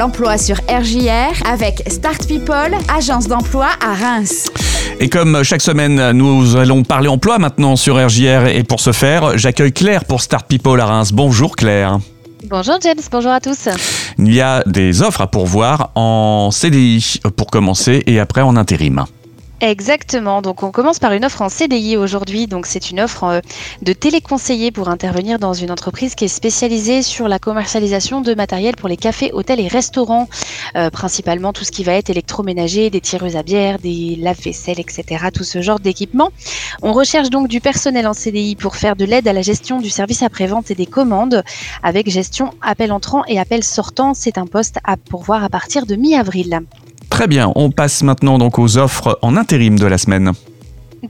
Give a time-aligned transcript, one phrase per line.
[0.00, 4.50] l'emploi sur RJR avec Start People, agence d'emploi à Reims.
[4.98, 9.36] Et comme chaque semaine, nous allons parler emploi maintenant sur RJR et pour ce faire,
[9.36, 11.12] j'accueille Claire pour Start People à Reims.
[11.12, 11.98] Bonjour Claire.
[12.48, 13.68] Bonjour James, bonjour à tous.
[14.16, 19.04] Il y a des offres à pourvoir en CDI pour commencer et après en intérim.
[19.62, 20.40] Exactement.
[20.40, 22.46] Donc, on commence par une offre en CDI aujourd'hui.
[22.46, 23.40] Donc, c'est une offre euh,
[23.82, 28.74] de téléconseiller pour intervenir dans une entreprise qui est spécialisée sur la commercialisation de matériel
[28.76, 30.30] pour les cafés, hôtels et restaurants,
[30.76, 35.26] euh, principalement tout ce qui va être électroménager, des tireuses à bière, des lave-vaisselle, etc.
[35.34, 36.30] Tout ce genre d'équipement.
[36.80, 39.90] On recherche donc du personnel en CDI pour faire de l'aide à la gestion du
[39.90, 41.44] service après-vente et des commandes
[41.82, 44.14] avec gestion appel entrant et appel sortant.
[44.14, 46.60] C'est un poste à pourvoir à partir de mi-avril.
[47.20, 50.32] Très bien, on passe maintenant donc aux offres en intérim de la semaine.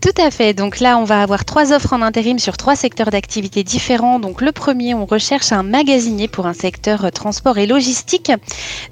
[0.00, 0.52] Tout à fait.
[0.52, 4.18] Donc là, on va avoir trois offres en intérim sur trois secteurs d'activité différents.
[4.18, 8.32] Donc le premier, on recherche un magasinier pour un secteur euh, transport et logistique.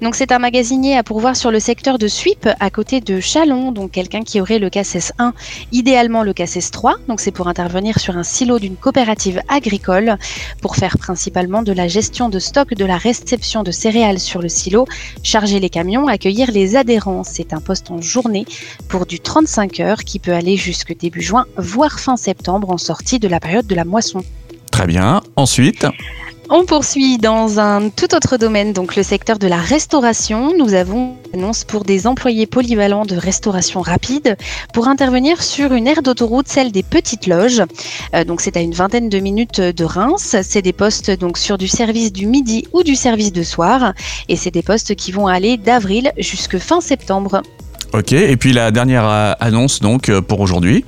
[0.01, 3.73] Donc c'est un magasinier à pourvoir sur le secteur de Suip à côté de Chalon.
[3.73, 5.33] Donc quelqu'un qui aurait le CACES 1,
[5.73, 6.95] idéalement le CACES 3.
[7.09, 10.17] Donc c'est pour intervenir sur un silo d'une coopérative agricole
[10.61, 14.47] pour faire principalement de la gestion de stock, de la réception de céréales sur le
[14.47, 14.87] silo,
[15.23, 17.25] charger les camions, accueillir les adhérents.
[17.25, 18.45] C'est un poste en journée
[18.87, 23.19] pour du 35 heures qui peut aller jusqu'à début juin, voire fin septembre en sortie
[23.19, 24.23] de la période de la moisson.
[24.71, 25.21] Très bien.
[25.35, 25.85] Ensuite
[26.49, 30.55] on poursuit dans un tout autre domaine, donc le secteur de la restauration.
[30.55, 34.37] Nous avons une annonce pour des employés polyvalents de restauration rapide
[34.71, 37.63] pour intervenir sur une aire d'autoroute, celle des petites loges.
[38.13, 40.35] Euh, donc c'est à une vingtaine de minutes de Reims.
[40.43, 43.93] C'est des postes donc sur du service du midi ou du service de soir,
[44.29, 47.41] et c'est des postes qui vont aller d'avril jusqu'à fin septembre.
[47.97, 50.83] Ok, et puis la dernière euh, annonce donc euh, pour aujourd'hui.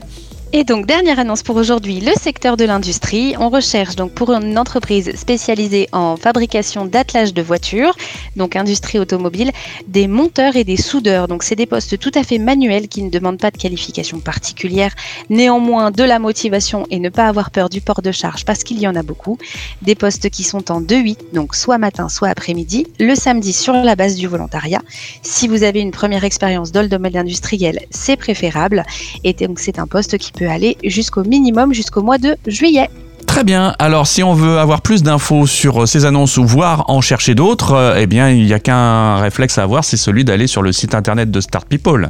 [0.54, 3.36] Et donc, dernière annonce pour aujourd'hui, le secteur de l'industrie.
[3.38, 7.94] On recherche donc pour une entreprise spécialisée en fabrication d'attelages de voitures,
[8.38, 9.52] donc industrie automobile,
[9.88, 11.28] des monteurs et des soudeurs.
[11.28, 14.96] Donc, c'est des postes tout à fait manuels qui ne demandent pas de qualification particulière,
[15.30, 18.80] néanmoins de la motivation et ne pas avoir peur du port de charge parce qu'il
[18.80, 19.38] y en a beaucoup.
[19.82, 23.98] Des postes qui sont en 2-8, donc soit matin, soit après-midi, le samedi sur la
[23.98, 24.82] base du volontariat.
[25.24, 28.86] Si vous avez une première expérience dans le domaine industriel, c'est préférable.
[29.26, 32.90] Et donc, c'est un poste qui peut aller jusqu'au minimum jusqu'au mois de juillet.
[33.26, 33.76] Très bien.
[33.78, 37.36] Alors, si on veut avoir plus d'infos sur euh, ces annonces ou voir en chercher
[37.36, 40.64] d'autres, euh, eh bien, il n'y a qu'un réflexe à avoir, c'est celui d'aller sur
[40.64, 42.10] le site internet de Start People.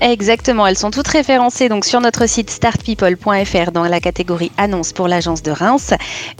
[0.00, 5.08] Exactement, elles sont toutes référencées donc sur notre site startpeople.fr dans la catégorie annonces pour
[5.08, 5.94] l'agence de Reims.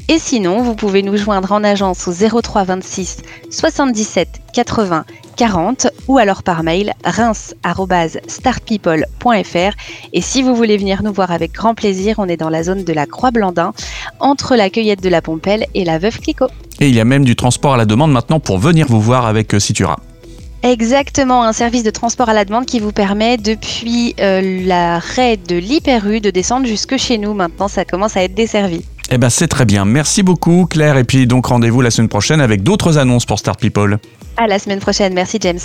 [0.09, 3.17] Et sinon, vous pouvez nous joindre en agence au 03 26
[3.51, 5.05] 77 80
[5.37, 9.77] 40 ou alors par mail reims@startpeople.fr
[10.13, 12.85] et si vous voulez venir nous voir avec grand plaisir, on est dans la zone
[12.85, 13.73] de la Croix-Blandin
[14.21, 16.49] entre la cueillette de la Pompelle et la Veuve Clicquot.
[16.81, 19.27] Et il y a même du transport à la demande maintenant pour venir vous voir
[19.27, 19.99] avec euh, Citura.
[20.63, 25.57] Exactement, un service de transport à la demande qui vous permet depuis euh, l'arrêt de
[25.57, 27.33] l'Hyper-U de descendre jusque chez nous.
[27.33, 28.85] Maintenant, ça commence à être desservi.
[29.11, 29.85] Eh ben c'est très bien.
[29.85, 33.59] Merci beaucoup Claire et puis donc rendez-vous la semaine prochaine avec d'autres annonces pour Start
[33.59, 33.99] People.
[34.37, 35.15] À la semaine prochaine.
[35.15, 35.61] Merci James.